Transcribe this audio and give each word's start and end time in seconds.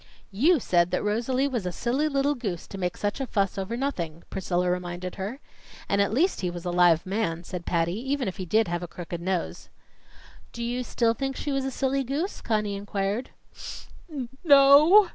"You 0.31 0.59
said 0.59 0.89
that 0.89 1.03
Rosalie 1.03 1.47
was 1.47 1.67
a 1.67 1.71
silly 1.71 2.07
little 2.09 2.33
goose 2.33 2.65
to 2.69 2.79
make 2.79 2.97
such 2.97 3.21
a 3.21 3.27
fuss 3.27 3.59
over 3.59 3.77
nothing," 3.77 4.23
Priscilla 4.31 4.67
reminded 4.71 5.13
her. 5.13 5.39
"And 5.87 6.01
at 6.01 6.11
least 6.11 6.41
he 6.41 6.49
was 6.49 6.65
a 6.65 6.71
live 6.71 7.05
man," 7.05 7.43
said 7.43 7.67
Patty, 7.67 7.93
"even 8.11 8.27
if 8.27 8.37
he 8.37 8.45
did 8.47 8.67
have 8.67 8.81
a 8.81 8.87
crooked 8.87 9.21
nose." 9.21 9.69
"Do 10.53 10.63
you 10.63 10.83
still 10.83 11.13
think 11.13 11.35
she 11.35 11.51
was 11.51 11.65
a 11.65 11.69
silly 11.69 12.03
goose?" 12.03 12.41
Conny 12.41 12.75
inquired. 12.75 13.29
"N 14.11 14.29
no!" 14.43 15.09